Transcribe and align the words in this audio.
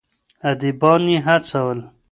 اديبان 0.49 1.01
يې 1.11 1.19
هڅول. 1.27 1.79